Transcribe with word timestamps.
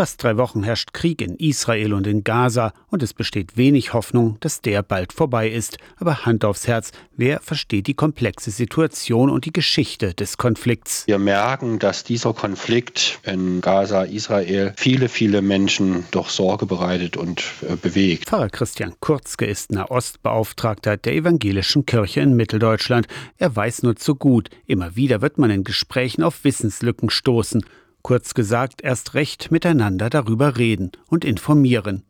Fast 0.00 0.24
drei 0.24 0.38
Wochen 0.38 0.62
herrscht 0.62 0.94
Krieg 0.94 1.20
in 1.20 1.36
Israel 1.36 1.92
und 1.92 2.06
in 2.06 2.24
Gaza 2.24 2.72
und 2.88 3.02
es 3.02 3.12
besteht 3.12 3.58
wenig 3.58 3.92
Hoffnung, 3.92 4.38
dass 4.40 4.62
der 4.62 4.82
bald 4.82 5.12
vorbei 5.12 5.50
ist. 5.50 5.76
Aber 5.98 6.24
Hand 6.24 6.42
aufs 6.46 6.66
Herz, 6.66 6.92
wer 7.18 7.40
versteht 7.40 7.86
die 7.86 7.92
komplexe 7.92 8.50
Situation 8.50 9.28
und 9.28 9.44
die 9.44 9.52
Geschichte 9.52 10.14
des 10.14 10.38
Konflikts? 10.38 11.06
Wir 11.06 11.18
merken, 11.18 11.78
dass 11.78 12.02
dieser 12.02 12.32
Konflikt 12.32 13.20
in 13.24 13.60
Gaza, 13.60 14.04
Israel, 14.04 14.72
viele, 14.74 15.10
viele 15.10 15.42
Menschen 15.42 16.06
doch 16.12 16.30
Sorge 16.30 16.64
bereitet 16.64 17.18
und 17.18 17.44
äh, 17.68 17.76
bewegt. 17.76 18.30
Pfarrer 18.30 18.48
Christian 18.48 18.94
Kurzke 19.00 19.44
ist 19.44 19.70
Nahostbeauftragter 19.70 20.96
der 20.96 21.12
Evangelischen 21.12 21.84
Kirche 21.84 22.22
in 22.22 22.36
Mitteldeutschland. 22.36 23.06
Er 23.36 23.54
weiß 23.54 23.82
nur 23.82 23.96
zu 23.96 24.14
gut, 24.14 24.48
immer 24.64 24.96
wieder 24.96 25.20
wird 25.20 25.36
man 25.36 25.50
in 25.50 25.62
Gesprächen 25.62 26.22
auf 26.22 26.42
Wissenslücken 26.42 27.10
stoßen. 27.10 27.62
Kurz 28.02 28.34
gesagt, 28.34 28.82
erst 28.82 29.14
recht 29.14 29.50
miteinander 29.50 30.10
darüber 30.10 30.56
reden 30.56 30.92
und 31.08 31.24
informieren. 31.24 32.04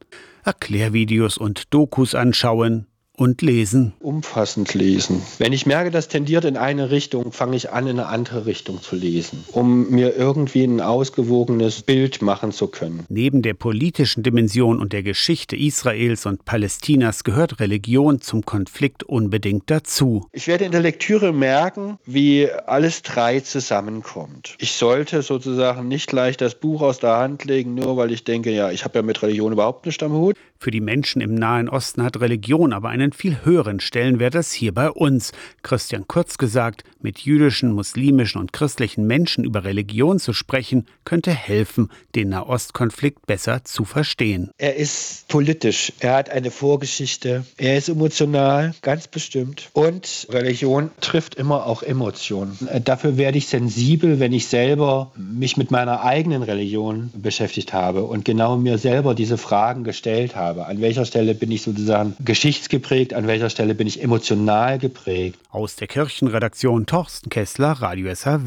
Erklärvideos 0.44 1.36
und 1.36 1.74
Dokus 1.74 2.14
anschauen, 2.14 2.86
und 3.20 3.42
lesen. 3.42 3.92
Umfassend 4.00 4.72
lesen. 4.72 5.20
Wenn 5.36 5.52
ich 5.52 5.66
merke, 5.66 5.90
das 5.90 6.08
tendiert 6.08 6.46
in 6.46 6.56
eine 6.56 6.90
Richtung, 6.90 7.32
fange 7.32 7.54
ich 7.54 7.70
an, 7.70 7.86
in 7.86 7.98
eine 7.98 8.08
andere 8.08 8.46
Richtung 8.46 8.80
zu 8.80 8.96
lesen, 8.96 9.44
um 9.52 9.90
mir 9.90 10.16
irgendwie 10.16 10.64
ein 10.64 10.80
ausgewogenes 10.80 11.82
Bild 11.82 12.22
machen 12.22 12.50
zu 12.50 12.68
können. 12.68 13.04
Neben 13.10 13.42
der 13.42 13.52
politischen 13.52 14.22
Dimension 14.22 14.80
und 14.80 14.94
der 14.94 15.02
Geschichte 15.02 15.54
Israels 15.54 16.24
und 16.24 16.46
Palästinas 16.46 17.22
gehört 17.22 17.60
Religion 17.60 18.22
zum 18.22 18.46
Konflikt 18.46 19.02
unbedingt 19.02 19.64
dazu. 19.70 20.26
Ich 20.32 20.48
werde 20.48 20.64
in 20.64 20.72
der 20.72 20.80
Lektüre 20.80 21.34
merken, 21.34 21.98
wie 22.06 22.50
alles 22.50 23.02
drei 23.02 23.40
zusammenkommt. 23.40 24.56
Ich 24.60 24.72
sollte 24.72 25.20
sozusagen 25.20 25.88
nicht 25.88 26.10
leicht 26.12 26.40
das 26.40 26.54
Buch 26.54 26.80
aus 26.80 27.00
der 27.00 27.18
Hand 27.18 27.44
legen, 27.44 27.74
nur 27.74 27.98
weil 27.98 28.12
ich 28.12 28.24
denke, 28.24 28.50
ja, 28.50 28.70
ich 28.70 28.84
habe 28.84 29.00
ja 29.00 29.02
mit 29.02 29.22
Religion 29.22 29.52
überhaupt 29.52 29.84
nicht 29.84 30.02
am 30.02 30.12
Hut. 30.12 30.36
Für 30.62 30.70
die 30.70 30.80
Menschen 30.82 31.22
im 31.22 31.34
Nahen 31.34 31.70
Osten 31.70 32.02
hat 32.02 32.20
Religion 32.20 32.74
aber 32.74 32.90
einen 32.90 33.09
viel 33.12 33.44
höheren 33.44 33.80
Stellenwert 33.80 34.36
als 34.36 34.52
hier 34.52 34.72
bei 34.72 34.90
uns. 34.90 35.32
Christian 35.62 36.06
Kurz 36.08 36.38
gesagt, 36.38 36.84
mit 37.02 37.20
jüdischen, 37.20 37.72
muslimischen 37.72 38.40
und 38.40 38.52
christlichen 38.52 39.06
Menschen 39.06 39.44
über 39.44 39.64
Religion 39.64 40.18
zu 40.18 40.32
sprechen, 40.32 40.86
könnte 41.04 41.32
helfen, 41.32 41.90
den 42.14 42.30
Nahostkonflikt 42.30 43.26
besser 43.26 43.64
zu 43.64 43.84
verstehen. 43.84 44.50
Er 44.58 44.76
ist 44.76 45.28
politisch, 45.28 45.92
er 46.00 46.14
hat 46.14 46.30
eine 46.30 46.50
Vorgeschichte, 46.50 47.44
er 47.56 47.76
ist 47.76 47.88
emotional, 47.88 48.74
ganz 48.82 49.08
bestimmt. 49.08 49.70
Und 49.72 50.26
Religion 50.30 50.90
trifft 51.00 51.34
immer 51.34 51.66
auch 51.66 51.82
Emotionen. 51.82 52.56
Dafür 52.84 53.16
werde 53.16 53.38
ich 53.38 53.48
sensibel, 53.48 54.20
wenn 54.20 54.32
ich 54.32 54.46
selber 54.46 55.12
mich 55.16 55.56
mit 55.56 55.70
meiner 55.70 56.02
eigenen 56.02 56.42
Religion 56.42 57.10
beschäftigt 57.14 57.72
habe 57.72 58.04
und 58.04 58.24
genau 58.24 58.56
mir 58.56 58.78
selber 58.78 59.14
diese 59.14 59.38
Fragen 59.38 59.84
gestellt 59.84 60.36
habe. 60.36 60.66
An 60.66 60.80
welcher 60.80 61.04
Stelle 61.04 61.34
bin 61.34 61.50
ich 61.50 61.62
sozusagen 61.62 62.16
geschichtsgeprägt, 62.24 63.14
an 63.14 63.26
welcher 63.26 63.50
Stelle 63.50 63.74
bin 63.74 63.86
ich 63.86 64.02
emotional 64.02 64.78
geprägt. 64.78 65.38
Aus 65.50 65.76
der 65.76 65.88
Kirchenredaktion 65.88 66.86
Torsten 66.90 67.30
Kessler, 67.30 67.74
Radio 67.80 68.12
SAW. 68.16 68.40